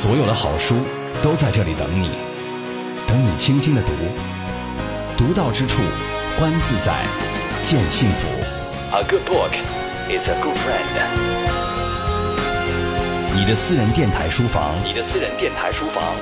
[0.00, 0.76] 所有的好书
[1.20, 2.12] 都在这里等你，
[3.08, 3.92] 等你轻轻的读，
[5.16, 5.82] 读到之处，
[6.38, 7.04] 观自在，
[7.64, 8.28] 见幸福。
[8.92, 9.50] A good book
[10.08, 10.86] is a good friend。
[13.34, 16.14] 你的私人电台书房，你的私人电台书房，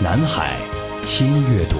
[0.00, 0.52] 南海
[1.04, 1.76] 轻阅读。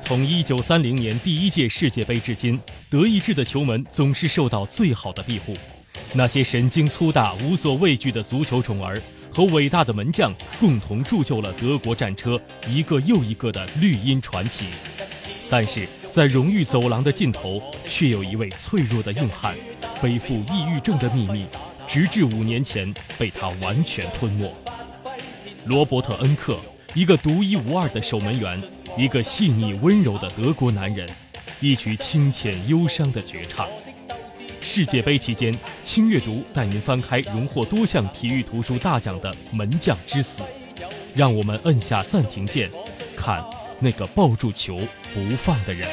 [0.00, 2.58] 从一九三零年第一届世界杯至今，
[2.94, 5.56] 德意志的球门总是受到最好的庇护。
[6.12, 14.66] 那些神经粗大、无所畏惧的足球宠儿和伟大的门将，共同铸就了德国战车一个又一个的绿茵传奇。
[15.50, 19.56] 但是在荣誉走廊的尽头，却有一位脆弱的硬汉，
[20.00, 21.46] 背负抑郁症的秘密，
[21.88, 24.54] 直至五年前被他完全吞没。
[25.66, 26.60] 罗伯特·恩克，
[26.94, 28.62] 一个独一无二的守门员。
[28.96, 31.08] 一个细腻温柔的德国男人，
[31.64, 33.66] 一曲清浅忧伤的绝唱。
[34.60, 40.42] 世界杯期间，轻阅读带您翻开荣获多项体育图书大奖的《门将之死》，
[41.14, 42.70] 让我们摁下暂停键，
[43.16, 43.42] 看
[43.80, 44.78] 那个抱住球
[45.14, 45.88] 不放的人。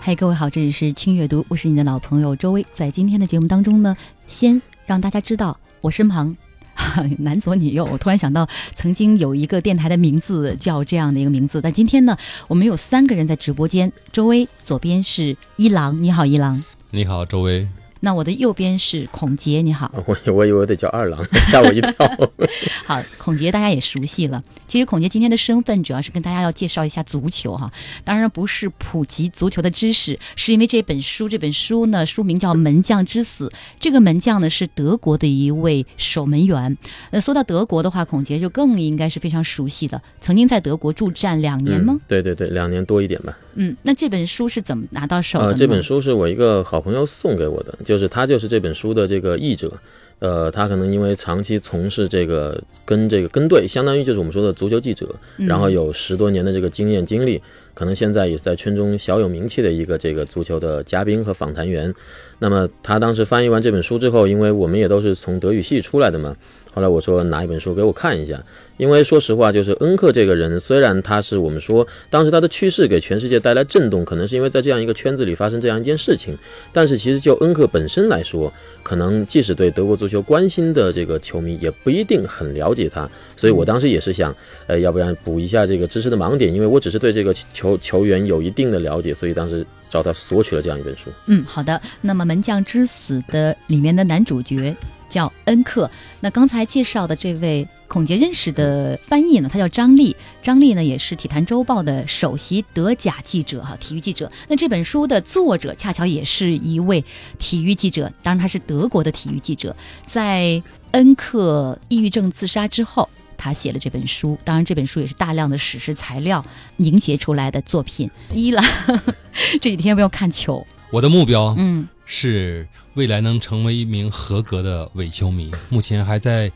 [0.00, 2.64] 嗨，各位好，这里是轻阅读，我是你的老朋友周薇。
[2.72, 3.94] 在今天的节目当中呢，
[4.26, 6.36] 先让大家知道我身旁
[7.18, 7.84] 男左女右。
[7.90, 11.60] 我突然想到，曾经有一个电台的名字叫这样的一个名字。
[11.60, 12.16] 但今天呢，
[12.48, 13.92] 我们有三个人在直播间。
[14.12, 16.62] 周薇左边是一郎，你好，一郎。
[16.90, 17.68] 你好，周薇。
[18.00, 19.92] 那我的右边是孔杰，你好。
[20.06, 21.92] 我我以为得叫二郎， 吓我一跳。
[22.86, 24.42] 好，孔杰大家也熟悉了。
[24.66, 27.70] 其实孔杰今天的身份主要是跟大家要介绍一下足球哈，
[28.02, 33.48] 当然不是普及足球的知识，是因为这本书，这本书呢书名叫《门将之死》。
[33.78, 36.76] 这个门将呢是德国的一位守门员。
[37.10, 42.00] 那说到德国的话，孔杰就更应该是非常熟悉的，曾经在德国驻战两年吗？
[42.08, 43.36] 对对对，两年多一点吧。
[43.54, 45.54] 嗯，那这本书是怎么拿到手的？
[45.54, 47.76] 这本书是我一个好朋友送给我的。
[47.90, 49.72] 就是他就是这本书的这个译者，
[50.20, 57.42] 呃，他可能因为长期从事这个跟这个跟队，相当于就是我们说的足球记者，然后有十多年的这个经验经历，
[57.74, 61.92] 可能现在也是在圈中小有名气的一个这个足球的嘉宾和访谈员。
[62.38, 66.36] 那么他当时翻译完这本书之后，因为我们也都是从德语系出来的嘛。
[66.72, 68.40] 后来我说拿一本书给我看一下，
[68.76, 76.36] 因为说实话，就是恩克这个人，虽然他是我们说当时他的去世给全世界带来震动，可能是因为在这样一个圈子里发生这样一件事情，
[76.72, 78.52] 但是其实就恩克本身来说，
[78.84, 83.10] 可能即使对德国足球关心的这个球迷，也不一定很了解他。
[83.36, 84.34] 所以我当时也是想，
[84.68, 91.10] 呃，要不然补一下这个知识的盲点，因为我只是对这个球球员有一定的了解，所以当时找他索取了这样一本书。
[91.26, 91.80] 嗯，好的。
[92.00, 94.74] 那么《门将之死》的里面的男主角。
[95.10, 95.90] 叫恩克。
[96.20, 100.16] 那刚才介绍的这位孔杰认识的翻译呢，他叫张丽。
[100.40, 104.30] 张丽呢，也是《体坛周报》的首席德甲记者，哈，体育记者。
[104.46, 107.04] 那这本书的作者恰巧也是一位
[107.40, 109.74] 体育记者，当然他是德国的体育记者。
[110.06, 110.62] 在
[110.92, 113.08] 恩克抑郁症自杀之后，
[113.40, 114.38] 他写了这本书。
[114.44, 116.44] 当然，这本书也是大量的史实材料
[116.76, 118.10] 凝结出来的作品。
[118.32, 118.62] 一了，
[119.60, 120.66] 这几天不要看球。
[120.90, 122.66] 我的目标，嗯，是。
[122.94, 126.50] 未来能成为一名合格的伪球迷，目前还在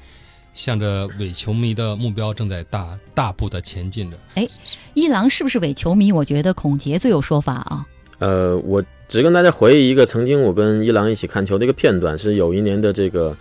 [0.53, 4.19] 向着伪球迷的目标正在大大步的前进着。
[4.35, 4.47] 哎，
[4.95, 6.11] 一郎是不是伪球迷？
[6.11, 7.87] 我觉得孔杰最有说法啊。
[8.19, 13.35] 呃，我只跟大家回忆一个曾经我跟一郎一起看球的一个片段，是有一年的这个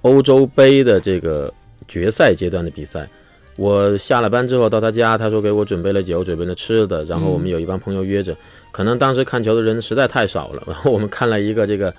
[0.00, 1.52] 欧洲杯的这个
[1.90, 3.06] 决赛阶段的比赛。
[3.56, 8.34] 我下了班之后到他家，他说给我准备了酒，准备了吃的，然后我们有一帮朋友约着。
[8.72, 11.92] 可能当时看球的人实在太少了，然后我们看了一个这个。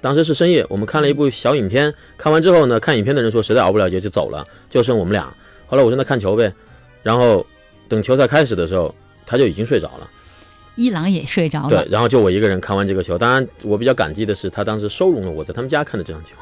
[0.00, 1.92] 当时是深夜，我们看了一部小影片。
[2.18, 5.32] 看完之后呢，看影片的人说实在熬不了夜就走了，就剩我们俩。
[5.66, 6.52] 后来我说那看球呗。
[7.02, 7.46] 然后
[7.88, 8.94] 等球赛开始的时候，
[9.24, 10.10] 他就已经睡着了。
[10.74, 11.68] 伊朗也睡着了。
[11.70, 13.16] 对，然后就我一个人看完这个球。
[13.16, 16.34] 当然，我比较感激的是，他当时收容了我在他们家看的这场球。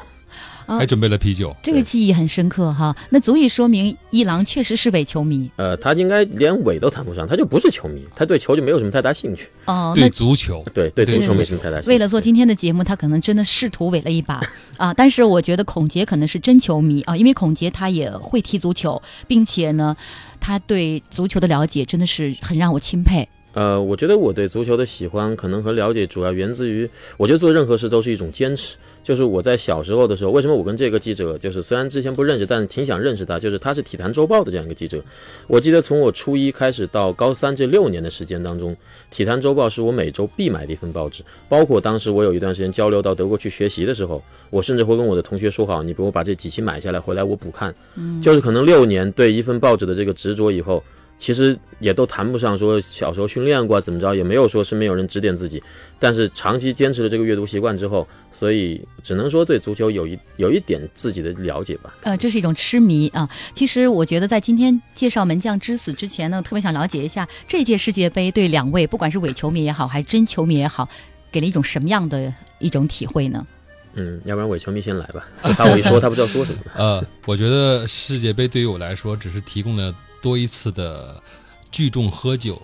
[0.67, 2.95] 还准备了啤酒，这个记忆很深刻哈。
[3.09, 5.49] 那足以说明一郎确实是伪球迷。
[5.57, 9.49] 呃，他应该连伪都谈不上，他就不是球迷，他对球就没有什么太大兴趣。
[9.65, 11.89] 哦，对足球，对对足球没什么太大兴趣。
[11.89, 14.41] 为了做今天的节目，他可能真的试图伪了一把
[14.77, 14.93] 啊。
[14.93, 19.95] 但是我觉得孔杰可能是真球迷啊，因为孔杰他也会踢足球，并且呢，
[20.39, 23.27] 他对足球的了解真的是很让我钦佩。
[23.53, 28.75] 呃，我觉得我对足球的喜欢可能和了解主要源自于，我觉得做任何事都是一种坚持。
[29.03, 35.03] 就是我在小时候的时候，为什么我跟这个记者，就是虽然之前不认识，但是挺想认识他，就是他是体坛周报的这样一个记者。
[35.45, 38.75] 我记得从我初一开始到高三这六年的时间当中，
[39.11, 41.21] 体坛周报是我每周必买的一份报纸。
[41.49, 47.75] 包括当时我有一段时间交流到德国去学习的时候，我甚至会跟我的同学说好，你给我把这几期买下来，回来我补看。
[47.95, 50.83] 嗯，就是可能六年对一份报纸的这个执着以后。
[51.17, 55.61] 其实也都谈不上说小时候训练过怎么着，也没有说身边有人指点自己，
[55.99, 61.93] 但是长期坚持了这个阅读习惯之后，所以只能说对足球有一有一点自己的了解吧。
[62.01, 63.29] 呃，这是一种痴迷啊。
[63.53, 70.89] 其实我觉得在今天介绍门将之死之前呢，特别想了解一下这届世界杯对两位不管是伪球迷也好，还是真球迷也好，
[71.31, 73.45] 给了一种什么样的一种体会呢？
[73.93, 75.25] 嗯，要不然伪球迷先来吧，
[75.55, 76.59] 他我一说他不知道说什么。
[76.75, 79.93] 呃， 我觉得世界杯对于我来说只是提供了。
[80.23, 81.21] 多一次的
[81.69, 82.61] 聚众喝酒、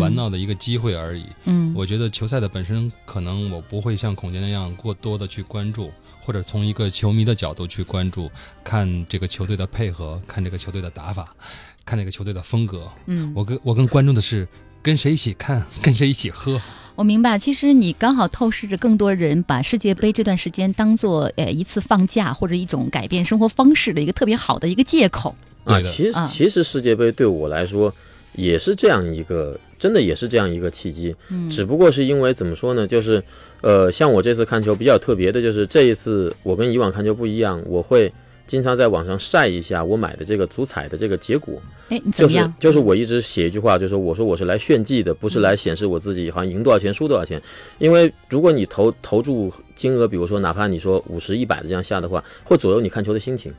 [0.00, 1.26] 玩闹的一个机会而已。
[1.44, 5.92] 嗯，我觉得球赛的本身可能我不会像孔杰那样过多的去关注，
[6.24, 8.30] 或者从一个球迷的角度去关注，
[8.64, 11.36] 看这个球队的配合，看这个球队的打法，
[11.84, 12.90] 看这个球队的风格。
[13.04, 14.48] 嗯，我跟我更关注的是
[14.80, 16.58] 跟谁一起看， 跟谁一起喝。
[16.94, 25.34] 我明白，其实你刚好透视着更多人把世界杯这段时间当做呃一次放假或者一种改变生活方式的一个特别好的一个借口。
[25.64, 27.92] 啊，其实其实世界杯对我来说
[28.34, 31.14] 也是这样一个，真的也是这样一个契机。
[31.28, 33.22] 嗯，只不过是因为怎么说呢，就是，
[33.60, 38.12] 呃，像我这次看球比较特别的，就是这一次我跟以往看球不一样，我会
[38.46, 41.60] 经常在网上晒一下我买的这个足彩的这个结果。
[41.90, 47.40] 哎，就是就是我一直写一句话，就是我说我是来炫技的，不是来显示我自己好像赢多少钱输多少钱。
[47.78, 53.52] 因为如果你投投注金额，比如说哪怕你说五十一百的这样下的话，会左右你看球的心情。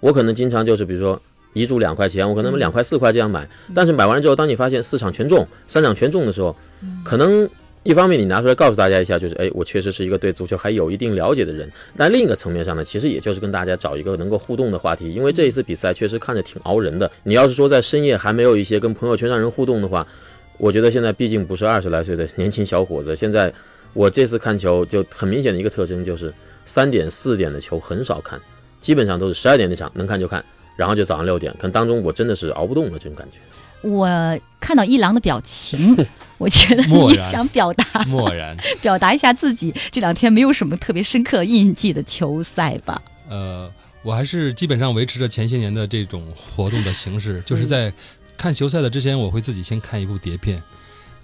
[0.00, 1.20] 我可能经常就是比如说。
[1.54, 6.54] 一注两块钱，我可能两块四块这样买，但是买完了之后，当你发现四场全中、三场全中的时候，
[7.02, 7.48] 可能
[7.82, 11.70] 一方面你拿出来告诉大家一下，就是哎，我确实是一个对足球还有一定了解的人。
[11.96, 17.10] 但另一个层面上呢，其实也就是跟大家找一个能够互动的话题，因为这一次比赛确实看着挺熬人的。
[17.22, 20.06] 你要是说在深夜还没有一些跟朋友圈让人互动的话，
[20.58, 23.14] 我觉得现在毕竟不是二十来岁的年轻小伙子。
[23.14, 23.52] 现在
[23.92, 26.32] 我这次看球就很明显的一个特征就是
[26.64, 28.40] 三点、四点的球很少看，
[28.80, 30.42] 基本上都是十二点那场能看就看。
[30.76, 33.38] 然后就早上六点，可能当中我真的是熬不动了，这种感觉。
[33.82, 34.08] 我
[34.58, 35.94] 看到一郎的表情，
[36.38, 43.02] 我觉得你想表达，漠然， 表达一下自己这两天没有什么特别深刻印记的球赛吧。
[43.28, 43.70] 呃，
[44.02, 47.92] 我还是基本上维持着前些年的这种活动的形式，就是在
[48.38, 50.62] 看球赛的之前，我会自己先看一部碟片。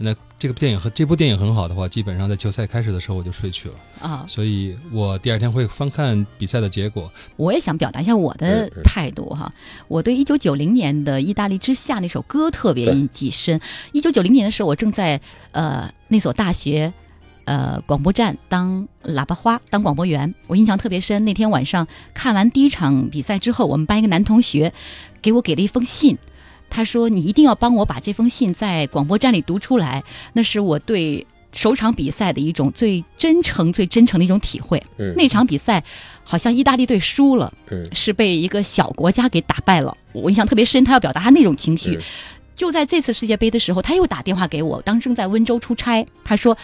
[0.03, 7.13] 那这个电影和这部电影很好的话，基本上在球赛开始的时候我就睡去了啊，所以我第二天会翻看比赛的结果。
[7.37, 9.53] 我也想表达一下我的态度哈，
[9.89, 13.61] 我对一九九零年的意大利之夏那首歌特别印记深。
[13.93, 15.21] 一九九零年的时候，我正在
[15.53, 16.91] 呃那所大学
[17.45, 21.23] 呃广播站当喇叭花，当广播员，我印象特别深。
[21.27, 24.73] 那天晚上看完第一场比赛之后，我们班一个男同学
[25.21, 26.17] 给我给了一封信。
[26.71, 30.03] 他说：“你一定要帮我把这封信在广播站里读出来，
[30.33, 34.83] 那是我对首场比赛的一种最真诚、最真诚的一种体会。
[35.17, 35.83] 那场比赛
[36.23, 37.53] 好像意大利队输了，
[37.93, 39.95] 是被一个小国家给打败了。
[40.13, 41.99] 我印象特别深，他要表达他那种情绪。
[42.55, 46.07] 就在这次世界杯的时候，他又打电话给我，当正在温州出差。
[46.25, 46.57] 他说。”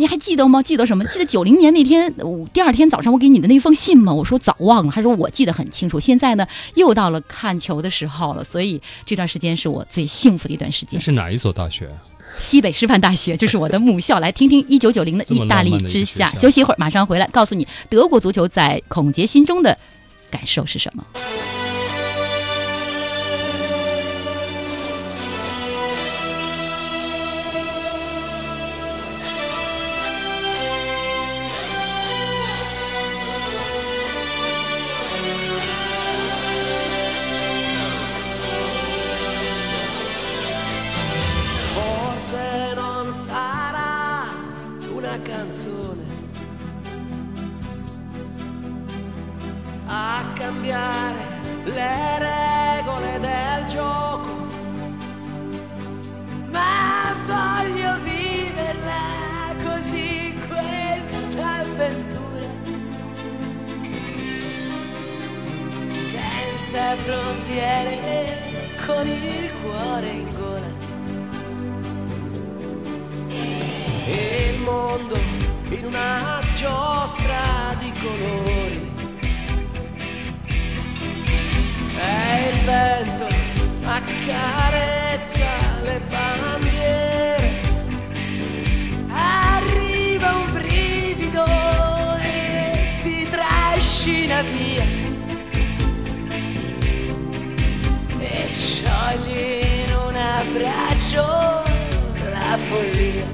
[0.00, 0.62] 你还记得吗？
[0.62, 1.04] 记得什么？
[1.04, 2.10] 记得九零年那天，
[2.54, 4.10] 第二天早上我给你的那封信吗？
[4.10, 4.90] 我说早忘了。
[4.90, 6.00] 他说我记得很清楚。
[6.00, 10.98] 现在呢，又到了看球的时候了，所以这段时间是我最幸福的一段时间。
[10.98, 11.86] 是哪一所大学？
[12.38, 14.20] 西北师范大学，就是我的母校。
[14.20, 16.32] 来听听一九九零的意大利之夏。
[16.34, 19.76] 休息一会儿，马上回来，告诉你德国足球在孔杰心中的
[20.30, 21.04] 感受是什么。
[102.70, 103.26] follia.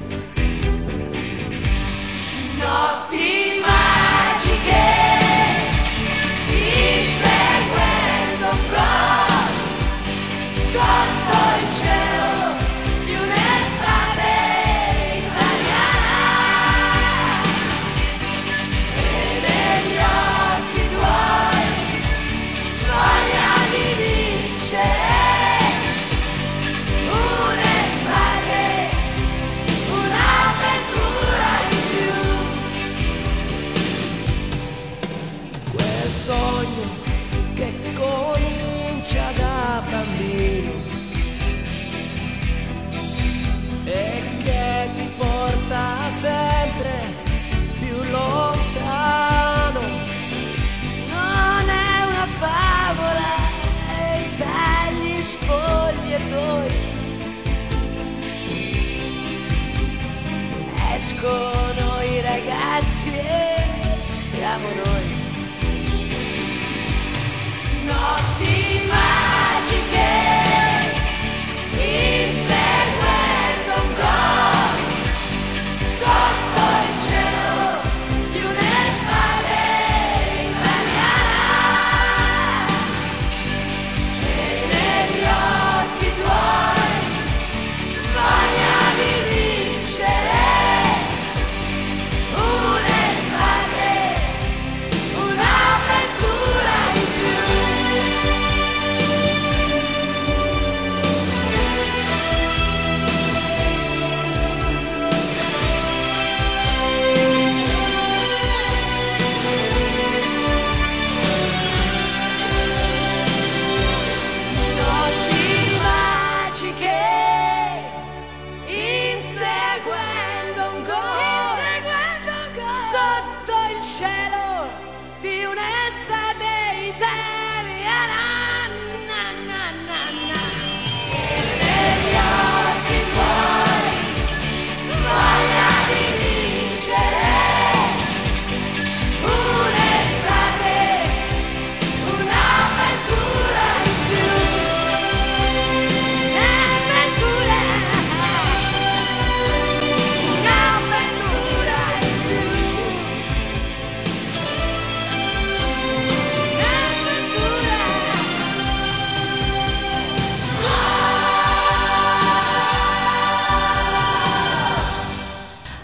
[2.57, 4.89] Notti magiche,
[6.49, 9.37] inseguendo cose.
[61.17, 65.06] Escono i ragazzi e siamo noi.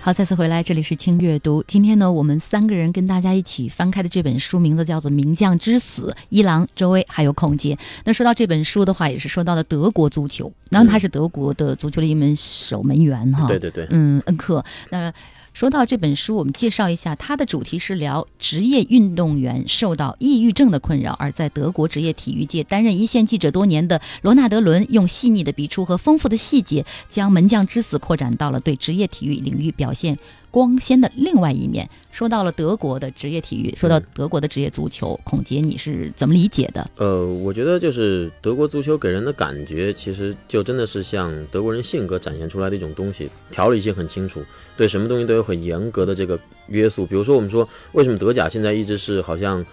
[0.05, 1.63] 好，再次回来，这里是轻阅读。
[1.65, 7.77] 今天呢，我们三个人跟大家一起翻开的这本书名字叫做《名将之死》，伊朗、周威还有孔杰。
[8.03, 13.48] 那说到这本书的话，也是说到了德国足球，然后他是德国的足球的一门守门员哈。
[13.48, 14.62] 对对对，嗯，恩克。
[14.89, 15.10] 那
[15.53, 30.17] 说到这本书，我们介绍一下，它的主题是聊职业运动员受到抑郁症的困扰，而在德国职业体育界担任一线记者多年的罗纳德·伦，用细腻的笔触和丰富的细节，将门将之死扩展到了对职业体育领域表现
[30.53, 31.89] 光鲜的另外一面。
[32.12, 36.88] 说到了德国的职业体育，说到德国的职业足球，孔杰你是怎么理解的？
[36.98, 44.43] 呃，我觉得就是德国足球给人的感觉，其实就真的是像德国人性格展现出来的一种东西，条理性很清楚，
[44.77, 47.03] 对什么东西都有很严格的这个约束。
[47.03, 49.65] 比如说，我们说为什么德甲现在一直是好像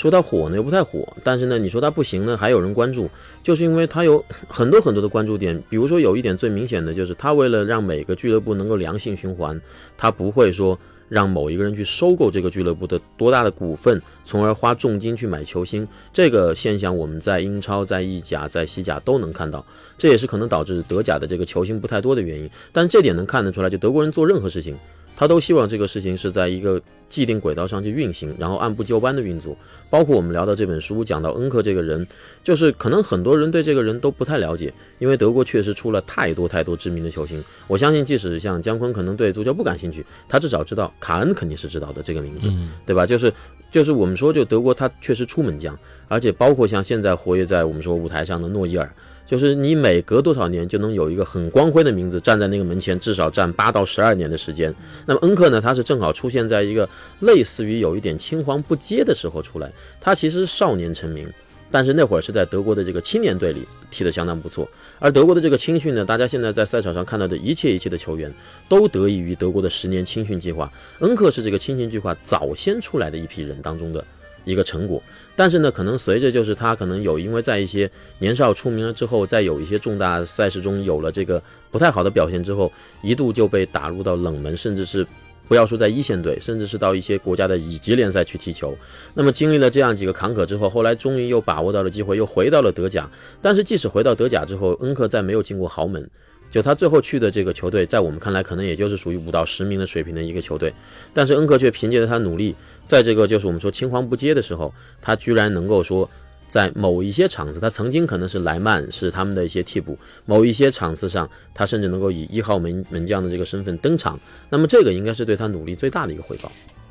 [0.00, 3.08] 说它火呢又不太火，但是呢你说它不行呢还有人关注，
[3.42, 5.62] 就是因为它有 很多很多的关注点。
[5.68, 9.60] 比如说有一点最明显的就是，它为了让每个俱乐部能够良性循环，
[9.96, 10.78] 它不会说。
[11.10, 19.66] 让某一个人去收购这个俱乐部的多大的股份，从而花重金去买球星，这个现象我们在英超、在意甲、在西甲都能看到，
[19.98, 22.48] 这也是可能导致德甲的这个球星不太多的原因。
[22.70, 24.78] 但这点能看得出来，就德国人做任何事情，
[25.20, 29.54] 他都希望这个事情是在一个既定轨道上去运行，然后按部就班的运作。
[29.90, 32.06] 包括我们聊到这本书，讲到恩克这个人，
[32.42, 37.44] 就是可能很多人对这个人都不太了解，因为德国确实出了太多太多知名的球星。
[37.66, 42.50] 我相信，即使像姜昆可能对足球不感兴趣，他至少知道卡恩肯定是知道的这个名字，
[42.86, 43.04] 对吧？
[43.04, 43.30] 就是
[43.70, 48.90] 就是我们说，就德国他确实出门将，而且包括像现在活跃在我们说舞台上的诺伊尔。
[49.30, 54.74] 就是你每隔多少年就能有一个很光辉的名字站在那个门前，至少站八到十二年的时间。
[55.06, 56.88] 那么恩克呢，他是正好出现在一个
[57.20, 59.72] 类似于有一点青黄不接的时候出来。
[60.00, 61.32] 他其实少年成名，
[61.70, 64.68] 但是那会儿是在德国的这个青年队里踢得相当不错。
[64.98, 68.34] 而德国的这个青训呢，大家现在在赛场上看到的一切一切的球员，
[68.68, 70.68] 都得益于德国的十年青训计划。
[70.98, 74.04] 恩克是这个青训计划早先出来的一批人当中的
[74.44, 75.02] 一个成果。
[75.36, 82.70] 但是呢，可能随着就是他可能有因为在一些年少出名了之后，在有一些重大赛事中有了这个不太好的表现之后，
[83.02, 85.06] 一度就被打入到冷门，甚至是
[85.48, 88.76] 不要说在一线队，甚至是到一些国家的乙级联赛去踢球。
[89.14, 93.08] 那么经历了这样几个坎坷之后，后来终于又把握到了机会，又回到了德甲。
[93.40, 96.08] 但是即使回到德甲之后，恩克再没有进过豪门。
[96.50, 100.74] 就他最后去的这个球队，在我们看来可能也就是属于五到十名的水平的一个球队，
[101.14, 102.54] 但是恩克却凭借着他努力，
[102.84, 106.10] 在这个就是我们说青黄不接的时候，他居然能够说，
[106.48, 114.18] 在某一些场次，他曾经可能是莱曼是他们的一些替补，某一些场次上，他甚至能够以一号门门将的这个身份登场，
[114.50, 116.50] 那么这个应该是对他努力最大的一个回报。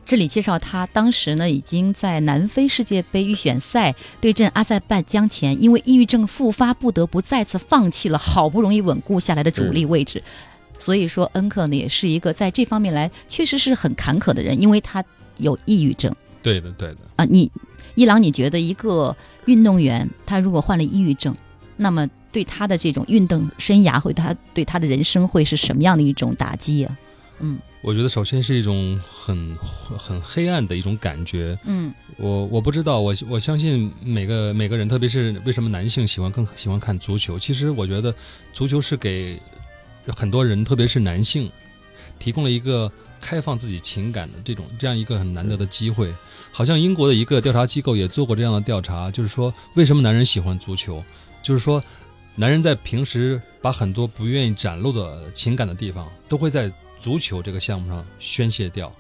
[0.10, 10.24] 这里介绍他当时呢已经在南非世界杯预选赛对阵阿塞拜疆前，因为抑郁症复发，不得不再次放弃了好不容易稳固下来的主力位置。
[10.80, 15.06] 所以说，恩克呢也是一个在这方面来确实是很坎坷的人，因为他
[15.38, 16.12] 有抑郁症
[16.42, 16.98] 对的，对的。
[17.16, 17.26] 啊。
[17.26, 17.52] 你
[17.94, 21.36] 伊朗，你觉得一个运动员他如果患了抑郁症，
[21.78, 26.98] 那么对他的这种运动生涯会他对他的人生会是什么样的一种打击啊？
[27.42, 31.58] 嗯我觉得首先是一种很很黑暗的一种感觉。
[31.66, 37.40] 嗯我我不知道，我我相信每个每个人，特别是为什么男性喜欢更喜欢看足球。
[37.40, 38.14] 其实我觉得
[38.52, 39.40] 足球是给
[40.16, 41.50] 很多人，特别是男性，
[42.18, 42.92] 提供了一个
[43.22, 46.14] 开放自己情感的这种这样一个很难得的机会。
[46.52, 51.02] 好像英国的一个调查机构也做过这样的调查，就是说为什么男人喜欢足球，
[51.42, 51.82] 就是说
[52.36, 56.70] 男人在平时把很多不愿意展露的情感的地方，都会在
[57.00, 58.92] 足球这个项目上宣泄掉。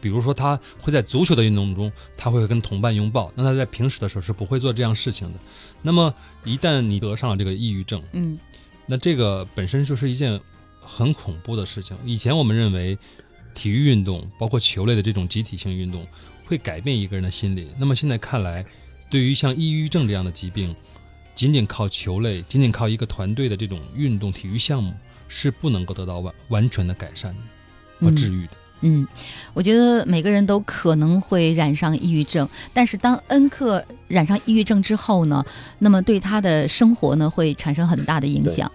[0.00, 5.38] 比如说，他会在足球的运动中，他会跟同伴拥抱，那他在平时的时候是不会做这样事情的。
[5.82, 8.38] 那么，一旦你得上了这个抑郁症，嗯
[8.86, 10.40] 那这个本身就是一件
[10.80, 11.94] 很恐怖的事情。
[12.04, 12.98] 以前我们认为，
[13.54, 16.06] 体育运动，包括球类的这种集体性运动，
[16.46, 17.68] 会改变一个人的心理。
[17.78, 18.64] 那么现在看来，
[19.10, 20.74] 对于像抑郁症这样的疾病，
[21.34, 24.94] 仅仅靠球类，仅仅靠一个团队的这种运动体育项目，
[25.30, 27.34] 是不能够得到完完全的改善
[28.00, 28.52] 和嗯治愈的。
[28.82, 29.06] 嗯，
[29.54, 35.44] 我觉得每个人都可能会染上抑郁症，但是当恩克染上抑郁症之后呢，
[35.78, 38.70] 那么对他的生活呢会产生很大的影响。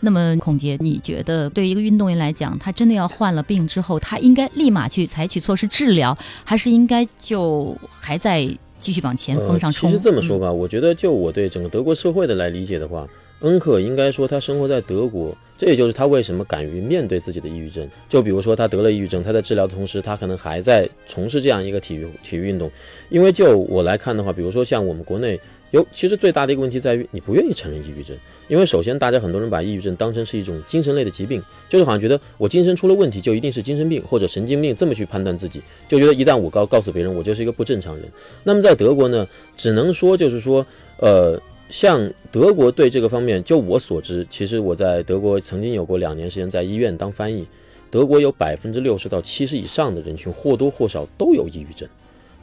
[0.00, 8.46] 那么，孔杰，你觉得对于一个运动员来讲，他真的要患了病之后，他应该立马去采取措施治疗，还是应该就还在
[8.78, 9.90] 继续往前锋上冲？
[9.90, 13.08] 呃其实这么说吧，我觉得就我对整个德国社会的来理解的话，
[13.40, 17.88] 恩克应该说他生活在德国，这也就是他为什么敢于面对自己的抑郁症。
[18.08, 22.70] 就比如说他得了抑郁症，他在治疗的同时，他可能还在从事这样一个体育体育运动。
[23.10, 25.38] 因为就我来看的话，比如说像我们国内
[25.72, 28.16] 有，其实最大的一个问题在于你不愿意承认抑郁症，
[28.48, 38.04] 因为首先大家很多人把抑郁症当成是一种精神类的疾病，就是好像觉得我精神出了问题就一定是精神病或者神经病，这么去判断自己，就觉得一旦我告告诉别人我就是一个不正常人。
[38.44, 40.64] 那么在德国呢，只能说就是说，
[40.98, 47.46] 呃，像德国对这个方面，就我所知，其实我在德国曾经有过两年时间在医院当翻译，
[47.90, 51.88] 德国有百分之六十到七十以上的人群或多或少都有抑郁症，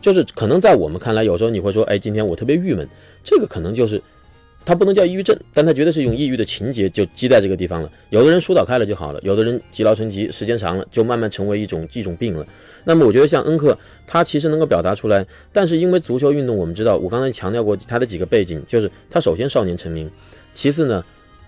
[0.01, 2.87] 就是可能在我们看来，有时候你会说，哎，今天我特别郁闷，
[3.23, 4.01] 这个可能就是。
[4.65, 7.91] 他不能叫抑郁症，但他绝对是一种抑郁的情节就积在这个地方了。
[8.09, 12.45] 有的人疏导开了就好了，有的人积劳成疾，时间长了就慢慢成为一种一种病了。
[12.85, 20.09] 那么我觉得像恩克，他其实能够表达出来，但是因为足球运动，我们知道，我刚才强调过他的几个背景，就是他首先少年成名，
[20.53, 21.03] 其次呢，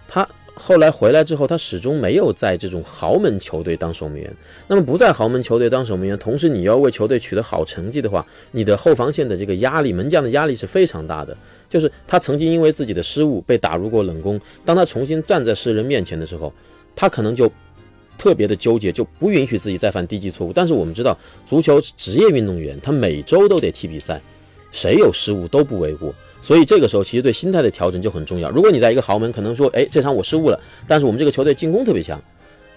[0.07, 4.33] 他后来回来之后，他始终没有在这种豪门球队当守门员。
[4.67, 11.35] 那么不在豪门球队当守门员，同时你要为球队取得好成绩的话，你的后防线的这个压力，门将的压力是非常大的。
[11.69, 16.51] 就是他曾经因为自己的失误被打入过冷宫，当他重新站在世人面前的时候，
[16.95, 17.51] 他可能就
[18.17, 20.53] 特别的纠结，就不允许自己再犯低级错误。
[20.53, 24.21] 但是我们知道，足球职业运动员他每周都得踢比赛，
[24.71, 26.15] 谁有失误都不为过。
[26.45, 28.51] 所以这个时候，其实对心态的调整就很重要。
[28.51, 32.21] 如果你在一个豪门，可能说，哎，这场我失误了，但是我们这个球队进攻特别强，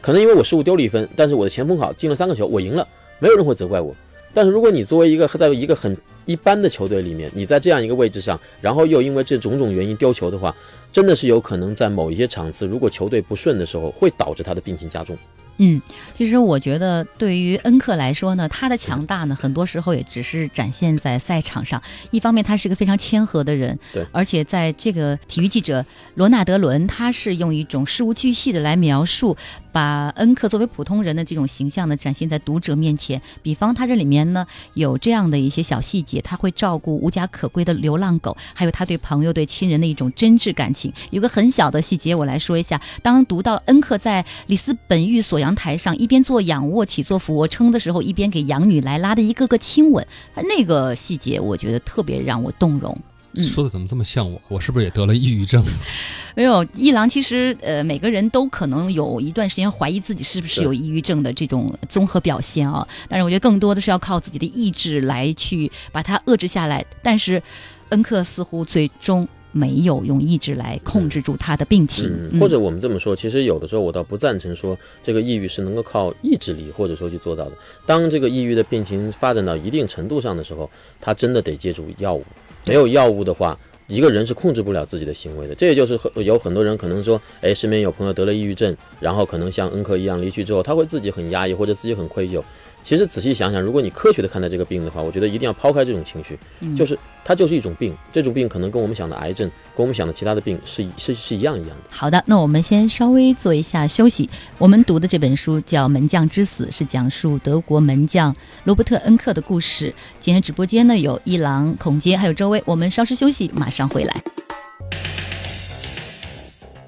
[0.00, 3.94] 可能因为我失误丢了一分，但是我的前锋好，进了三个球，我赢了，没有人会责怪我。
[4.32, 10.56] 但是如果你作为一个在一个很一般的球队里面，你在这样一个位置上，然后又因为这种种原因丢球的话，
[10.90, 15.14] 真的是有可能在某一些场次，如果球队不顺的时候，会导致他的病情加重。
[15.58, 15.80] 嗯，
[16.14, 21.82] 其实我觉得对于恩克来说呢，他的强大呢，很多时候也只是展现在赛场上。
[22.10, 29.36] 一方面，他是个非常谦和的人，对而且在这个体育记者罗纳德伦，他是用一种事无巨细的来描述，
[29.72, 33.20] 把恩克作为普通人的这种形象呢展现在读者面前。
[33.42, 40.92] 比方，他这里面呢有这样的一些小细节，他会照顾无家可归的流浪狗，还有他对朋友、对亲人的一种真挚感情。
[41.10, 42.80] 有个很小的细节，我来说一下。
[43.02, 52.96] 当读到恩克在里斯本寓所阳台上一边做仰卧起坐、俯卧撑的时候，一边给养女莱拉的一个个亲吻，那个细节我觉得特别让我动容。
[53.38, 54.40] 嗯说的怎么这么像我？
[54.48, 55.64] 我是不是也得了抑郁症？
[56.34, 62.86] 没有，一郎其实呃，每个人都可能有一段时间怀疑自己是不是有抑郁症的这种综合表现啊。
[63.08, 66.84] 但是我觉得更多的是要靠自己的意志来去把它遏制下来。
[67.02, 67.42] 但是
[67.90, 77.52] 恩克似乎最终没有用意志来控制住他的病情，嗯，或者我们这么说，其实有的时候我倒不赞成说这个抑郁是能够靠意志力或者说去做到的。
[77.86, 80.70] 当这个抑郁的病情发展到一定程度上的时候，
[81.00, 82.22] 他真的得借助药物。
[82.68, 85.54] 没有药物的话，一个人是控制不了自己的行为的。
[85.54, 92.42] 这也就是很有很多人可能说，哎，身边有朋友得了抑郁症，然后可能像恩科一样离去之后，他会自己很压抑或者自己很愧疚。
[92.82, 96.38] 其实仔细想想，如果你科学的看待这个病的话，我觉得一定要抛开这种情绪，
[96.74, 101.90] 就是它就是一种病，这种病可能跟我们想的癌症，跟我们想的其他的病是一是是一样一样的。
[101.90, 104.30] 好的，那我们先稍微做一下休息。
[104.56, 109.94] 我们读的这本书叫《门将之死》，是讲述德国门将罗伯特·恩克的故事。
[110.18, 114.22] 今天直播间呢有一郎、孔杰还有周薇，我们稍事休息，马上回来。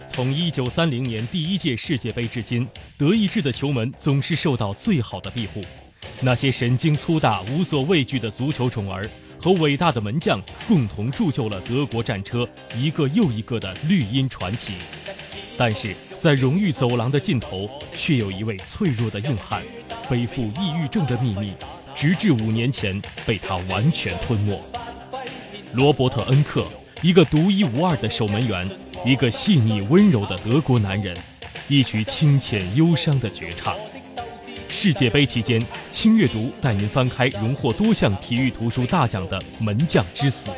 [0.09, 2.66] 从一九三零年第一届世界杯至今，
[3.00, 5.64] 德意志的球门总是受到最好的庇护。
[6.20, 9.08] 那些神经粗大、无所畏惧的足球宠儿
[9.40, 14.74] 和伟大的门将，共同铸就了德国战车一个又一个的绿茵传奇。
[15.56, 19.62] 但是在荣誉走廊的尽头，却有一位脆弱的硬汉，
[20.10, 21.54] 背负抑郁症的秘密，
[21.94, 24.62] 直至五年前被他完全吞没。
[25.72, 26.66] 罗伯特·恩克，
[27.00, 28.68] 一个独一无二的守门员，
[29.06, 31.16] 一个细腻温柔的德国男人，
[31.70, 33.76] 一曲清浅忧伤的绝唱。
[34.68, 40.50] 世界杯期间，轻阅读带您翻开荣获多项体育图书大奖的《门将之死》，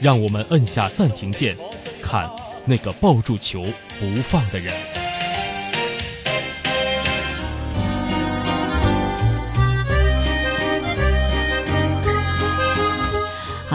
[0.00, 1.54] 让我们摁下暂停键，
[2.00, 2.30] 看
[2.64, 3.66] 那个抱住球
[4.00, 5.07] 不放的人。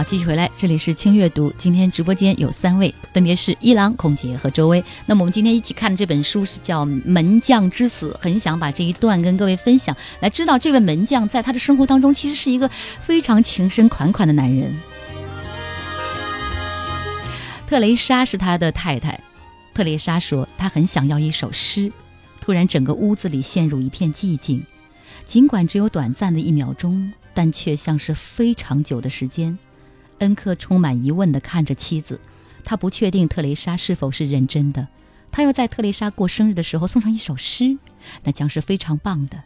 [0.05, 1.53] 继续回来，这里是轻阅读。
[1.57, 4.83] 今天直播间有三位，分别是伊朗、孔杰和周薇。
[5.05, 14.75] 那么我们今天一起看的这本书是叫《门将之死》，很想把这一段跟各位分享，来知道这位门将在他的生活当中其实是一个非常情深款款的男人。
[17.67, 19.19] 特蕾莎是他的太太，
[19.73, 21.91] 特蕾莎说她很想要一首诗。
[22.41, 24.65] 突然，整个屋子里陷入一片寂静，
[25.25, 29.57] 尽管只有短暂的一秒钟，但却像是非常久的时间。
[30.23, 32.19] 恩克充满疑问地看着妻子，
[32.63, 34.87] 他不确定特蕾莎是否是认真的。
[35.31, 37.77] 他要在特蕾莎过生日的时候送上一首诗，
[38.23, 39.43] 那将是非常棒的。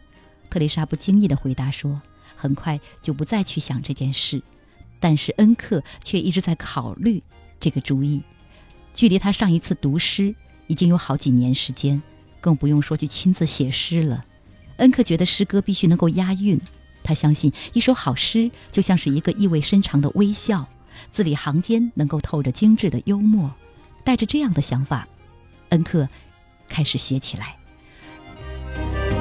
[0.48, 2.00] 特蕾莎不经意地回答说
[2.36, 4.40] ：“很快就不再去想这件事。”
[5.00, 7.22] 但是恩克却一直在考虑
[7.58, 8.22] 这个主意。
[8.94, 10.34] 距离他上一次读诗
[10.68, 12.00] 已经有好几年时间，
[12.40, 14.24] 更不用说去亲自写诗了。
[14.76, 16.60] 恩克觉得诗歌必须能够押韵。
[17.08, 20.66] 他相信一首好诗就像是一个意味深长的微笑，
[21.10, 23.50] 字里行间能够透着精致的幽默。
[24.04, 25.08] 带着这样的想法，
[25.70, 26.06] 恩克
[26.68, 27.56] 开始写起来。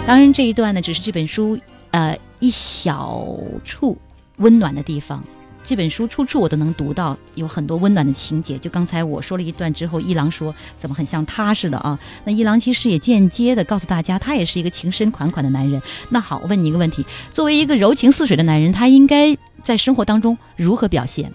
[0.06, 1.58] 当然，这一段呢，只是这本书
[1.92, 3.26] 呃一小
[3.64, 3.98] 处
[4.36, 5.24] 温暖的地方。
[5.68, 8.58] 这本书处处我都能读到有很多温暖的情节。
[8.58, 12.00] 就刚才我说了一段之后，一郎说怎么很像他似的啊？
[12.24, 15.82] 那一郎其实也间接的告诉大家，他也是一个情深款款的男人。
[16.08, 21.34] 那好，我问你一个问题：作为一个柔情似水的男人，他应该在生活当中如何表现？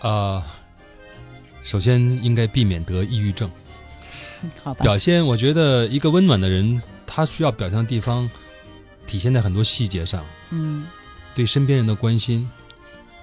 [0.00, 0.42] 呃、
[1.62, 3.50] 首先应该避免得抑郁症。
[4.64, 8.30] 好吧，表现，我觉得一个温暖的人，他需要表现的地方，
[9.06, 10.86] 体现在很多细节上，嗯
[11.34, 12.48] 对身边人的关心，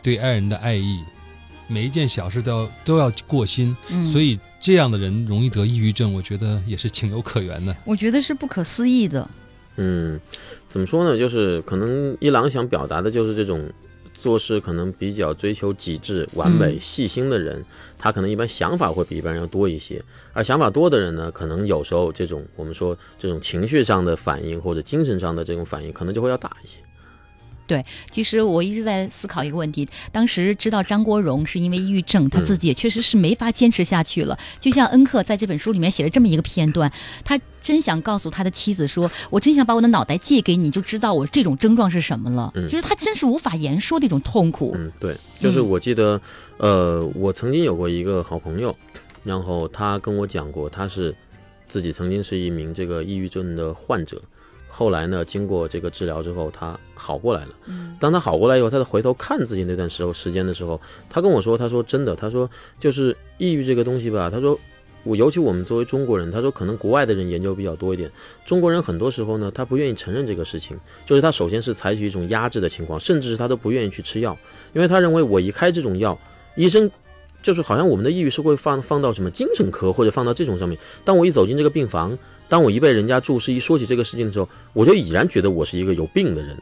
[0.04, 1.02] 对爱人的爱意，
[1.68, 3.76] 每一件小事都要都要过心。
[3.90, 7.76] 嗯，所以这样的人容易得抑郁症，我觉得也是情有可原的。
[7.86, 9.28] 我觉得是不可思议的。
[9.78, 10.20] 嗯，
[10.70, 11.18] 怎么说呢？
[11.18, 13.68] 就是可能一郎想表达的就是这种
[14.14, 17.66] 做事可能比较追求极致、完美、嗯细心的人，
[17.98, 20.00] 他可能一般想法会比一般人要多一些。
[20.32, 26.78] 而想法多的人呢，可能有时候这种我们说这种情绪上的反应或者精神上的这种反应，可能就会要大一些。
[28.10, 34.38] 其实我一直在思考一个问题，当时知道张国荣是因为抑郁症，他自己也确实是没法坚持下去了。
[34.60, 36.92] 就像恩克在这本书里面写了这么一个片段，
[37.24, 42.52] 他真想告诉他的妻子说：“我真想把我的脑袋借给你，就知道我这种症状是什么了。
[42.56, 44.74] 嗯就是他真是无法言说的一种痛苦。
[44.78, 46.20] 嗯，对，就是我记得，
[46.58, 48.76] 呃，我曾经有过一个好朋友，
[49.24, 51.16] 然后他跟我讲过，他是
[51.70, 54.22] 自己曾经是一名这个抑郁症的患者，
[54.76, 57.50] 后来呢，经过这个治疗之后，他好过来了。
[57.68, 64.60] 嗯当他好过来以后，他再回头看自己那段时候时间的时候，他跟我说，他说真的，他说就是抑郁这个东西吧，他说。
[65.06, 68.10] 我尤其我们作为中国人，他说可能国外的人研究比较多一点，
[68.46, 74.38] 中国人很多时候呢，他不愿意承认这个事情，就是他首先是采取一种压制的情况，甚至是他都不愿意去吃药，
[74.72, 76.18] 因为他认为我一开这种药，
[76.56, 76.90] 医生
[77.42, 80.80] 就是好像我们的抑郁是会放放到什么精神科或者放到这种上面。
[81.04, 86.58] 当我一走进这个病房，当我一被人家注视一说起这个事情的时候，我就已然觉得我是一个有病的人。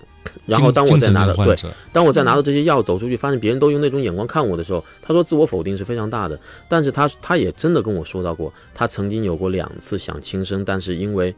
[0.46, 1.56] 然后当我再拿到对，
[1.92, 6.40] 当我再拿到这些药走出去，发现别人都用那种眼光看我的时候，他说自我否定是非常大的。
[6.70, 11.34] 但是他他也真的跟我说到过，他曾经有过两次想轻生，但是因为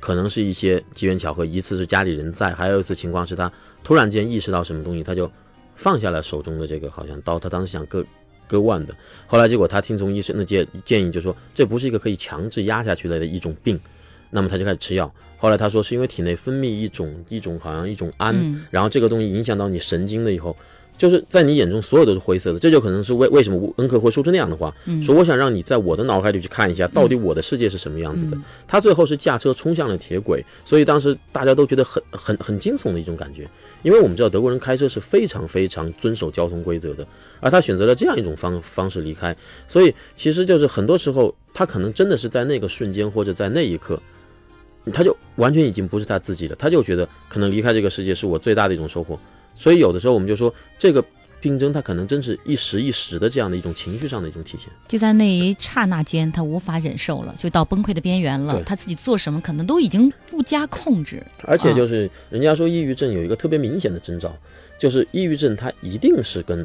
[0.00, 3.50] 可能是一些机缘巧合，一次是家里人在，还有一次情况是他
[3.82, 5.30] 突然间意识到什么东西，他就
[5.74, 8.04] 放下了手中的这个好像刀，他当时想割
[8.46, 8.94] 割腕的，
[9.26, 13.78] 后来结果他听从医生的建建议，就说这不是一个可以强制压下去的一种病。
[14.30, 15.12] 那么他就开始吃药。
[15.36, 20.56] 后来他说是因为体内分泌一种一种好像一种胺，嗯然后这个东西影响到你神经了以后，
[21.02, 28.36] 就是在你眼中所有都是灰色的，这就可能是为为什么恩克会说出那样的话，嗯说我想让你在我的脑海里去看一下，到底我的世界是什么样子的。
[28.36, 33.48] 嗯他最后是驾车冲向了铁轨，所以当时大家都觉得很很很惊悚的一种感觉，
[33.82, 37.04] 因为我们知道德国人开车是非常非常遵守交通规则的，
[37.40, 39.36] 而他选择了这样一种方方式离开，
[39.66, 44.00] 所以其实就是很多时候他可能真的是在那个瞬间或者在那一刻。
[44.92, 49.16] 他就完全已经不是他自己了，他就觉得可能离开这个世界是我最大的一种收获，
[49.54, 51.04] 所以有的时候我们就说这个
[51.40, 54.68] 病症它可能真是一时一时的这样的一种情绪上的一种体现。
[54.86, 58.62] 就在那一刹那间，他无法忍受了，就到崩溃的边缘了。
[58.62, 61.20] 他自己做什么可能都已经不加控制。
[61.42, 64.32] 而且就是人家说抑郁症有一个特别明显的征兆，
[64.78, 66.64] 就是抑郁症它一定是跟，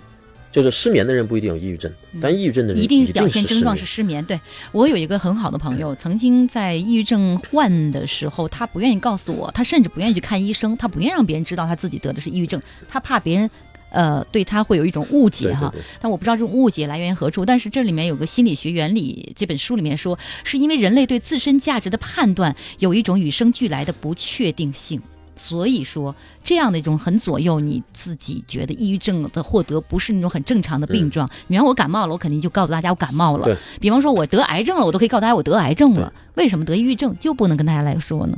[0.52, 4.24] 就是失眠的人不一定有抑郁症，但抑郁症的人嗯一定定表现症状是失眠。
[4.26, 4.40] 对
[4.72, 13.50] 我有一个很好的朋友，曾经在抑郁症患的时候，他不愿意告诉我，他甚至不愿意去看医生，他不愿意让别人知道他自己得的是抑郁症，他怕别人。
[13.90, 17.46] 呃，对他会有一种误解哈，对对对但我不知道这种误解来源于何处。
[17.46, 25.02] 但是这里面有个心理学原理，这本书里面说，是因为人类对自身价值的判断有一种与生俱来的不确定性，
[25.38, 31.30] 所以说这样的一种很左右你自己觉得抑郁症的获得不是那种很正常的病状。
[31.48, 36.12] 比方我感冒了，我肯定就告诉大家我感冒了对；比方说我得癌症了，我都可以告诉大家我得癌症了。
[36.36, 38.38] 为什么得抑郁症就不能跟大家来说呢？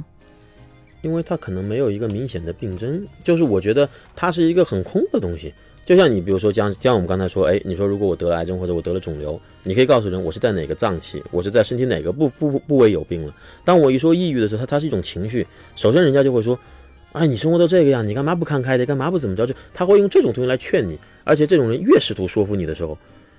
[1.02, 5.54] 因为它可能没有一个明显的病征，就是我觉得它是一个很空的东西。
[5.86, 13.34] 就像你比如说，像像我们刚才说，哎，你说如果我得了癌症或者我得了肿瘤，你可以告诉人我是在哪个脏器，我是在身体哪个部部部位有病了。
[13.66, 16.60] 当我一说抑郁的时候，它它是一种情绪，首先人家就会说，
[17.12, 19.46] 哎，你生活都这个样，你干嘛不看开的，干嘛不怎么着？
[19.46, 22.96] 就他会用这种东西来劝你，而且这种人越试图说服你的时候，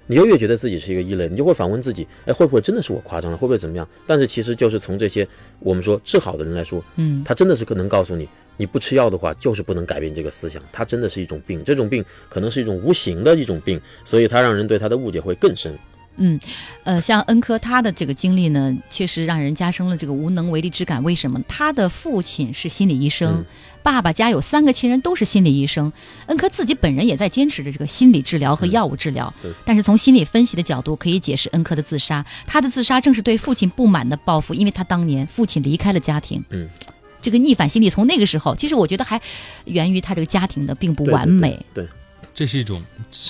[0.07, 3.37] 你就越觉得自己是一个异类，你就会反问自己，哎，会不会真的是我夸张了？
[3.37, 3.89] 会不会怎么样？
[4.07, 5.27] 但是其实就是从这些
[5.61, 15.73] 我们说治好的人来说，嗯，他真的是可能告诉你，你不吃药的话，就是不能改变这个思想，它真的是一种病，这种病可能是一种无形的一种病，所以它让人对他的误解会更深。
[16.16, 16.38] 嗯，
[16.85, 21.03] 呃，像恩科他的这个经历呢，确实让人加深了这个无能为力之感。
[21.03, 21.40] 为什么？
[21.49, 23.44] 他的父亲是心理医生，嗯
[23.83, 25.90] 爸爸家有三个亲人都是心理医生，
[26.27, 29.33] 恩科自己本人也在坚持着这个心理治疗和药物治疗。
[29.40, 32.25] 对但是从心理分析的角度，可以解释恩科的自杀。
[32.46, 36.44] 他的自杀正是对父亲不满的报复，因为他当年父亲离开了家庭。
[36.51, 36.68] 嗯。
[37.23, 39.20] 这个逆反心理从那个时候，其实我觉得还
[39.66, 41.51] 源于他这个家庭的并不完美。
[41.75, 41.88] 对，对
[42.40, 42.83] 这是一种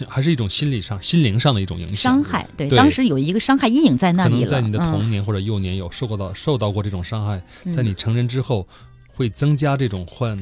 [0.08, 1.96] 还是一种心理上、心灵上的一种影响。
[1.96, 4.36] 伤害，对，对当时有一个伤害阴影在那里了。
[4.36, 8.68] 可能在你的嗯童年或者幼年有受过到受到过这种伤害，嗯在你成人之后
[9.12, 10.38] 会增加这种患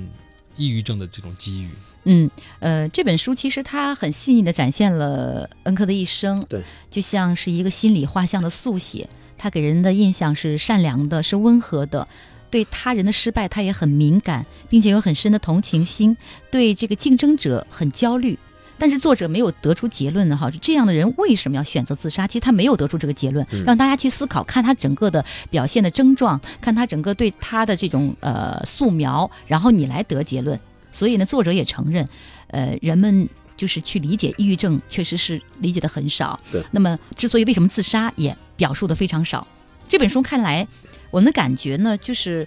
[0.59, 1.71] 抑郁症的这种机遇。
[2.05, 9.09] 嗯，呃，这本书其实它很细腻的展现了恩科的一生，对，就像是一个心理画像的速写。
[9.39, 12.07] 他给人的印象是善良的，是温和的，
[12.51, 16.15] 对他人的失败他也很敏感，并且有很深的同情心，
[16.51, 18.39] 对这个竞争者很焦虑。
[18.79, 22.27] 但是作者没有得出结论呢，哈，就这样的人为什么要选择自杀？
[22.27, 30.59] 其实他没有得出这个结论，嗯让大家去思考，看他整个的表现的症状，看他整个对他的这种呃素描，然后你来得结论。
[30.93, 32.09] 所以呢，作者也承认，
[32.47, 36.39] 呃，人们就是去理解抑郁症，确实是理解的很少。
[36.51, 36.63] 对。
[36.71, 39.47] 那么，之所以为什么自杀，也表述的非常少。
[39.87, 40.67] 这本书看来，
[41.11, 42.47] 我们的感觉呢，就是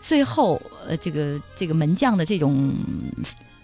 [0.00, 2.74] 最后，呃，这个这个门将的这种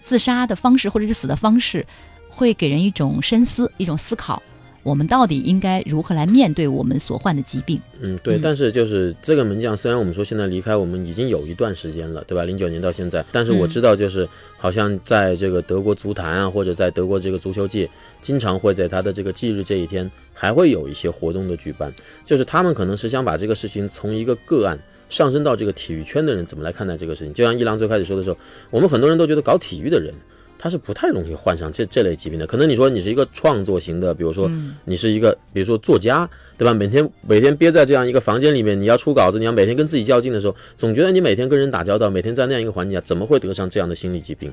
[0.01, 1.85] 自杀的方式，或者是死的方式，
[2.27, 4.41] 会给人一种深思，一种思考。
[4.83, 7.79] 我们到底应该如何来面对我们所患的疾病？
[7.99, 12.45] 嗯，对，嗯但是就是这个门将，虽然我们说现在离开我们已经有一段时间了，对吧？
[12.45, 17.87] 零九年到现在，但是我嗯知道，就是好像在这个德国足坛啊，或者在德国这个足球界，
[18.23, 21.93] 经常会在他的这个忌日这一天，还会有一些活动的举办，
[22.25, 24.79] 就是他们可能是想把这个事情从一个个案。
[25.11, 27.33] 上升到这个体育圈的人怎么来看待这个事情？
[27.33, 28.37] 就像一郎最开始说的时候，
[28.69, 30.13] 我们很多人都觉得搞体育的人，
[30.57, 32.47] 他是不太容易患上这这类疾病的。
[32.47, 36.73] 可能你说你是一个创作型的，比如说嗯你是一个，比如说作家，对吧？
[36.73, 44.51] 每天每天憋在这样一个房间里面，你要出稿子，你要每天跟自己较劲的时候，总觉得你每天跟人打交道，每天在那样一个环境下，怎么会得上这样的心理疾病？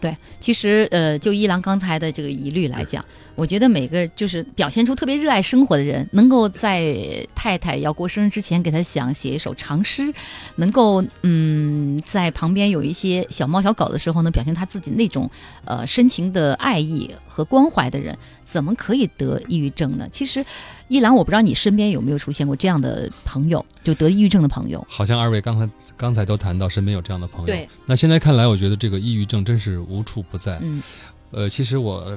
[0.00, 3.04] 对，其实呃，就一郎刚才的这个疑虑来讲，
[3.34, 10.12] 我觉得每个就是表现出特别热爱生活的人，能够在太太要过生日之前给他想写一首长诗，
[10.56, 15.30] 能够嗯在旁边有一些小猫小狗的时候呢，表现他自己那种
[15.64, 20.08] 呃深情的爱意和关怀的人，怎么可以得抑郁症呢？
[20.10, 20.42] 其实，
[20.88, 24.86] 一郎，我不知道你身边有没有出现过这样的朋友，就得抑郁症的朋友。
[24.88, 30.58] 好像二位刚才刚才都谈到身边有这样的朋友，对，那现在看来，我觉得这个抑郁症真是无处不在。
[30.62, 30.82] 嗯
[31.32, 32.16] 呃，其实我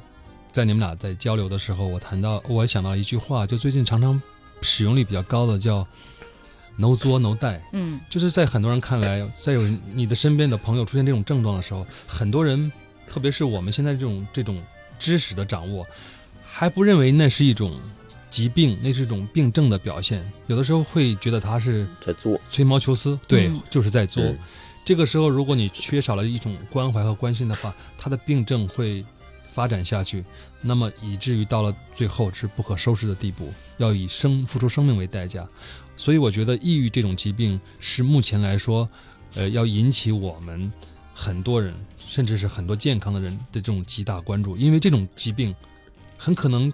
[0.51, 4.21] 在你们俩在交流的时候，我谈到，我想到一句话，就最近常常
[4.61, 5.85] 使用率比较高的叫
[6.77, 7.59] ，，no 作 no die。
[7.73, 12.71] 嗯就是在很多人看来，在有你的身边的朋友出现这种症状的时候，很多人，
[13.09, 14.61] 特别是我们现在这种这种
[14.99, 15.85] 知识的掌握，
[16.59, 17.79] 还不认为那是一种
[18.29, 20.29] 疾病，那是一种病症的表现。
[20.47, 24.21] 有的时候会觉得他是在做，吹毛求疵，对，嗯就是在作。
[24.21, 24.37] 嗯
[24.83, 29.05] 这个时候，如果你缺少了一种关怀和关心的话，他的病症会
[29.53, 30.25] 发展下去，
[30.61, 35.47] 那么以至于到了最后是不可收拾的地步，要以生付出生命为代价。
[35.95, 38.89] 所以，我觉得抑郁这种疾病是目前来说，
[39.35, 40.69] 呃，要引起我们
[41.13, 45.55] 很多人，甚至是很多健康的人的这种极大关注，因为这种疾病
[46.19, 46.71] 很可能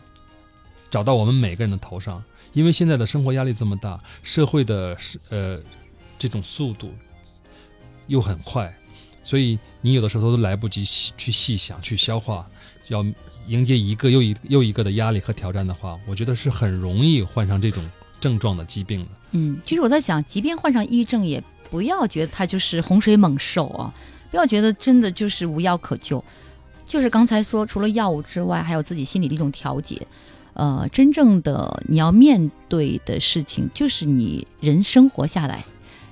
[0.92, 2.22] 找到我们每个人的头上。
[2.52, 4.96] 因为现在的生活压力这么大，社会的
[5.30, 5.60] 呃
[6.18, 6.90] 这种速度
[8.08, 8.74] 又很快，
[9.26, 12.48] 所以你有的时候都来不及细去细想、去消化，
[12.88, 13.06] 要
[13.48, 17.84] 迎接一个又一又一个的压力和挑战的话，我觉得是很容易患上这种
[18.22, 19.08] 症状的疾病的。
[19.32, 23.94] 嗯，其实我在想，即便患上抑郁症，也不要觉得它就是洪水猛兽啊，
[24.32, 26.24] 不要觉得真的就是无药可救。
[26.86, 30.08] 就是刚才说，除了药物之外，还有自己心里的一种调节。
[30.54, 35.66] 呃，真正的你要面对的事情，就是你人生活下来，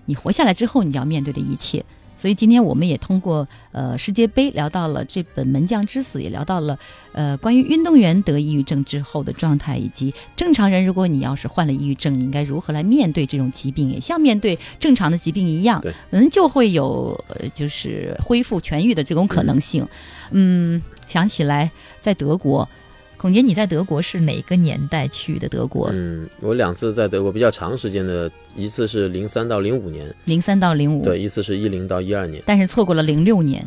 [0.05, 1.86] 你活下来之后，你要面对的一切。
[2.23, 6.79] 所以今天我们也通过呃世界杯聊到了这本《门将之死》，也聊到了
[7.12, 19.86] 呃关于运动员得抑郁症之后的状态，以及正常人如果你要是患了抑郁症，你应该如何来面对这种疾病，也像面对正常的疾病一样对，可能就会有呃就是恢复痊愈的这种可能性。
[20.31, 22.69] 嗯，想起来在德国，
[23.23, 25.89] 孔杰你在德国是哪个年代去的德国？
[25.93, 32.43] 嗯，我两次在德国比较长时间的，一次是零三到零五年，零三到零五，对，一次是一零到一二年。
[32.45, 33.65] 但是错过了零六年。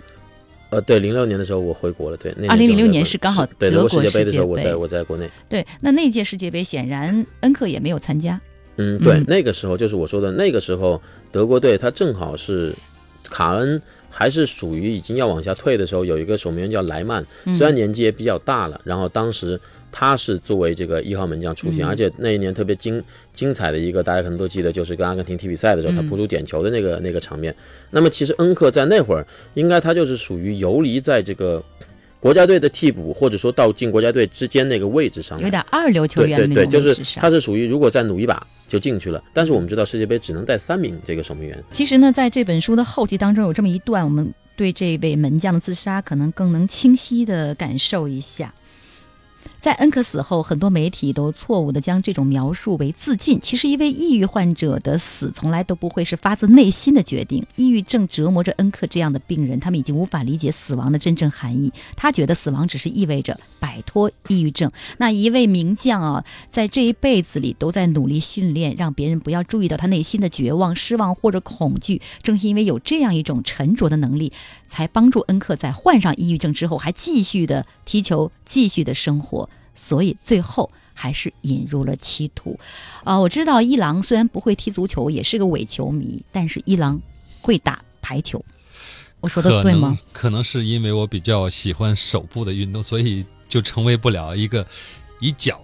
[0.68, 5.26] 呃，对，零六年的时候我回国了，对，那2006年就在年是刚好德国德国世界杯的时候，我在我在国内。
[5.48, 8.38] 对，那那届世界杯显然恩克也没有参加。
[8.76, 11.00] 嗯，对，嗯那个时候就是我说的那个时候，
[11.32, 12.74] 德国队他正好是
[13.30, 13.80] 卡恩
[14.18, 19.60] 还是属于已经要往下退的时候，有一个守门员叫莱曼，嗯虽然年纪也比较大了，然后当时
[19.92, 23.02] 他是作为这个一号门将出现，嗯而且那一年特别精
[23.34, 27.54] 精彩的一个，大家可能都记得，就是跟阿根廷踢比赛的时候，他嗯扑出点球的那个那个场面。
[27.90, 31.62] 那么其实恩克在那会儿，应该他就是属于游离在这个
[32.18, 37.16] 国家队的替补，或者说到进国家队之间那个位置上来，有点二流球对对对，员的那种就是。
[37.20, 48.52] 他是属于如果再努一把就进去了，但是我们知道世界杯只能带三名这个守门员，其实呢，在这本书的后记当中有这么一段，我们对这位门将的自杀可能更能清晰的感受一下。
[49.66, 53.40] 在恩克死后，很多媒体都错误地将这种描述为自尽。
[53.40, 57.44] 其实，一位抑郁患者的死从来都不会是发自内心的决定。
[57.56, 61.72] 抑郁症折磨着恩克这样的病人，他们已经无法理解死亡的真正含义。
[61.96, 64.70] 他觉得死亡只是意味着摆脱抑郁症。
[64.98, 72.00] 那一位名将啊，在这一辈子里都在努力训练，让别人不要注意到他内心的绝望、失望或者恐惧。
[72.22, 74.32] 正是因为有这样一种沉着的能力，
[74.68, 79.50] 才帮助恩克在患上抑郁症之后，还继续的踢球，继续的生活。
[79.76, 82.58] 所以最后还是引入了歧途。
[83.04, 87.00] 啊、我知道伊朗虽然不会踢足球，也是个伪球迷，但是伊朗
[87.40, 88.44] 会打排球。
[89.20, 89.98] 我说的对吗？
[90.12, 94.66] 可能是因为我比较喜欢手部的运动，所以就成为不了一个
[95.20, 95.60] 以脚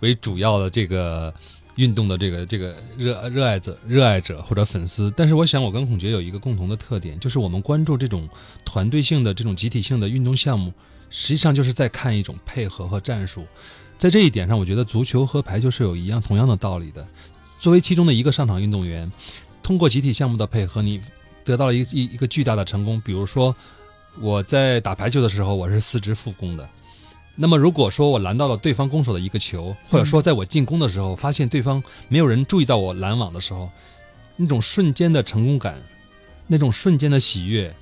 [0.00, 1.32] 为主要的这个
[1.76, 5.12] 运动的这个这个热热爱者、热爱者或者粉丝。
[5.16, 8.28] 但是我想，我跟孔杰有一个共同的特点，就是我们关注这种
[8.64, 10.72] 团队性的、这种集体性的运动项目，
[11.10, 13.46] 实际上就是在看一种配合和战术。
[13.98, 17.06] 在这一点上，我觉得足球和排球是有一样同样的道理的。
[17.58, 19.10] 作为其中的一个上场运动员，
[19.62, 21.00] 通过集体项目的配合，你
[21.44, 23.00] 得到了一一一个巨大的成功。
[23.00, 23.54] 比如说，
[24.20, 26.68] 我在打排球的时候，我是四肢副攻的。
[27.34, 33.70] 那么，如果说我拦到了对方攻手的一个球，或者说在我进攻的时候，发现对方没有人注意到我拦网的时候，
[34.36, 35.80] 那种瞬间的成功感，
[36.46, 37.74] 那种瞬间的喜悦，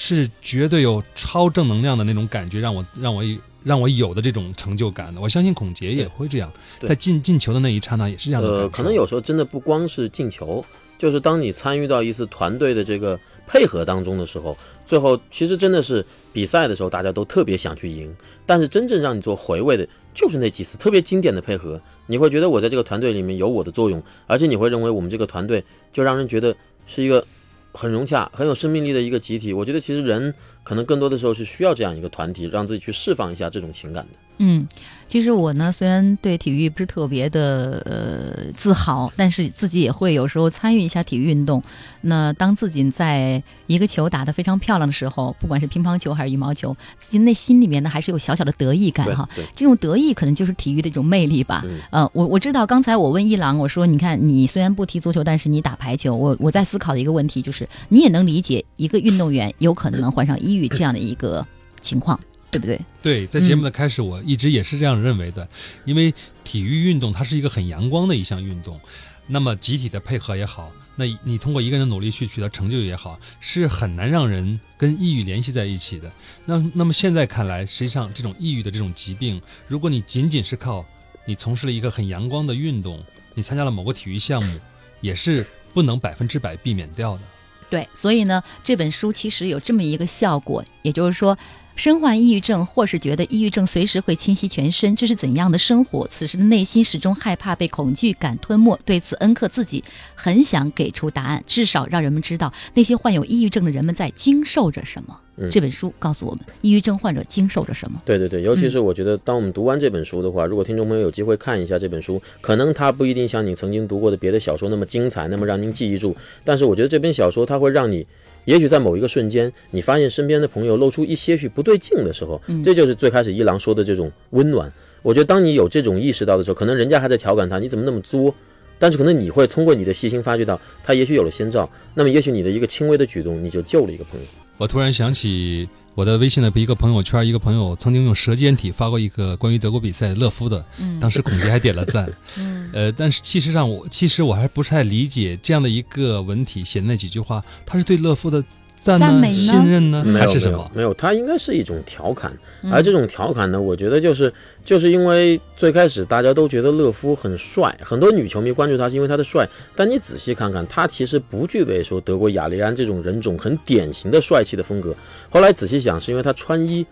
[0.00, 3.24] 是绝对有超正能量的那种感觉，让我让我
[3.64, 5.20] 让我有的这种成就感的。
[5.20, 6.48] 我相信孔杰也会这样，
[6.86, 8.48] 在进进球的那一刹那也是这样的。
[8.48, 10.64] 呃，可能有时候真的不光是进球，
[10.96, 13.18] 就是当你参与到一次团队的这个
[13.48, 18.14] 配合当中的时候，最后其实真的是比赛的时候大家都特别想去赢，
[18.46, 26.54] 但是真正让你做回味的就是那几次特别经典的配合，你会觉得我在这个团队里面有我的作用，而且你会认为我们这个团队就让人觉得
[26.86, 27.26] 是一个
[27.72, 29.52] 很融洽、很有生命力的一个集体。
[29.52, 34.27] 我觉得其实人可能更多的时候是需要这样一个团体，让自己去释放一下这种情感的。
[34.38, 34.66] 嗯，
[35.08, 41.62] 其实我呢，虽然对体育不是特别的呃自豪，但是自己也会有时候参与一下体育运动。
[42.00, 49.28] 那当自己在一个球打得非常漂亮的时候，不管是乒乓球还是羽毛球，自己内心里面呢还是有小小的得意感哈。
[49.56, 51.62] 这种得意可能就是体育的一种魅力吧。
[51.64, 61.44] 嗯呃，我我知道，刚才我问一郎，我说你看你虽然不踢足球，但是你打排球，我我在思考的一个问题就是，你也能理解一个运动员有可能患上抑郁这样的一个
[61.80, 62.18] 情况，
[62.50, 62.80] 对不对？
[63.02, 65.48] 对，在节目的开始，我一直也是这样认为的，
[65.84, 68.80] 因为体育运动它是一个很阳光的一项运动，
[69.26, 76.10] 那么集体的配合也好，那你通过一个人的努力去取得成就也好，是很难让人跟抑郁联系在一起的。
[76.46, 80.84] 那那么现在看来，实际上这种抑郁的这种疾病，如果你仅仅是靠
[81.26, 84.58] 你从事了一个很阳光的运动，你参加了某个体育项目，
[85.02, 87.22] 也是不能百分之百避免掉的。
[87.70, 91.36] 对，所以呢，这本书其实有这么一个效果，也就是说，
[91.78, 96.04] 身患抑郁症，或是觉得抑郁症随时会侵袭全身，这是怎样的生活？
[96.08, 98.76] 此时的内心始终害怕被恐惧感吞没。
[98.84, 99.84] 对此，恩克自己
[100.16, 105.16] 很想给出答案，至少让人们知道那些患有抑郁症的人们在经受着什么。
[105.40, 108.02] 嗯这本书告诉我们，抑郁症患者经受着什么。
[108.04, 116.16] 对对对，尤其是我觉得，当我们读完这本书的话，如果听众朋友有机会看一下这本书，可能它不一定像你曾经读过的别的小说那么精彩，那么让您记忆住。
[116.44, 118.04] 但是我觉得这本小说它会让你，
[118.48, 124.72] 也许在某一个瞬间，你发现身边的朋友露出一些许不对劲的时候，这就是最开始一郎说的这种温暖。
[125.02, 128.34] 我觉得当你有这种意识到的时候，可能人家还在调侃他，你怎么那么作？
[128.78, 134.26] 但是可能你会通过你的细心发觉到，他也许有了先兆，那么也许你的一个轻微的举动，你就救了一个朋友。
[134.56, 135.68] 我突然想起
[135.98, 142.08] 我的微信的一个朋友圈，一个朋友曾经用舌尖体发过一个关于德国比赛勒夫的，嗯当时孔杰还点了赞。
[142.38, 148.44] 嗯呃，但是其实上我其实我还不是太理解这样的一个文体写的那几句话，他是对勒夫的
[148.80, 150.58] 赞美呢信任呢，没有没还是什么？
[150.58, 154.32] 有没有，它应该是一种调侃，嗯而这种调侃呢，我觉得就是
[154.64, 164.94] 就是因为最开始大家都觉得勒夫很帅，很多女球迷关注他是因为他的帅，但你仔细看看，他其实不具备说德国雅利安这种人种很典型的帅气的风格。
[165.28, 166.86] 后来仔细想，是因为他穿衣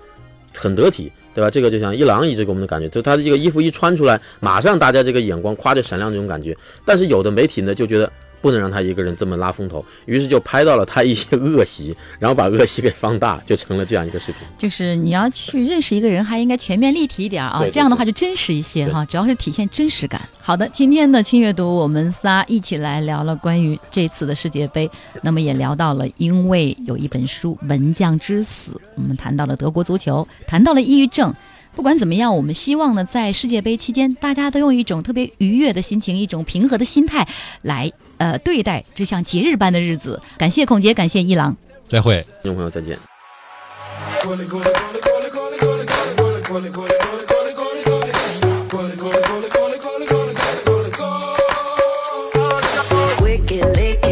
[0.55, 1.11] 很得体。
[1.37, 1.51] 对吧？
[1.51, 6.57] 这个就像一郎一直给我们的感觉，就他的这个衣服一穿出来，马上大家这个眼光夸着闪亮这种感觉。
[6.83, 8.11] 但是有的媒体呢就觉得
[8.47, 14.43] 不能让他一个人这么拉风头，于是就拍到了他一些恶习，然后把恶习给放大，就成了这样一个视频。
[14.57, 20.21] 就是你要去认识一个人，还应该全面立体一点啊，对对这样的话就真实一些哈，主要是体现真实感。
[20.41, 24.89] 好的，今天的轻阅读，我们仨一起来聊了关于这次的世界杯，
[25.23, 31.35] 那么也聊到了，因为有一本书《门将之死》，我们谈到了德国足球，谈到了抑郁症。
[31.75, 37.29] 不管怎么样，我们希望呢，在世界杯期间，大家都用一种特别愉悦的心情，一种平和的心态
[37.61, 40.21] 来呃对待这项节日般的日子。
[40.37, 41.57] 感谢孔杰，感谢一郎，
[41.87, 42.99] 再会，听众朋友再见。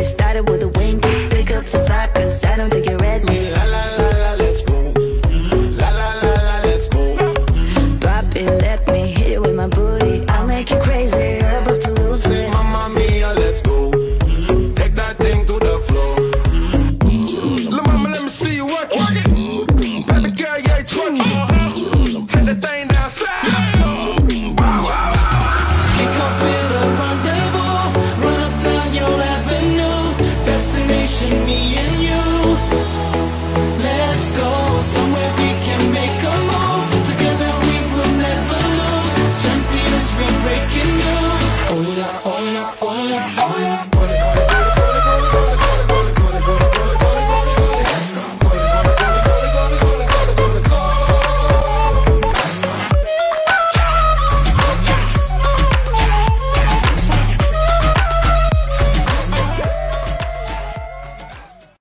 [0.05, 1.01] Started with a wink,
[1.31, 2.93] pick up the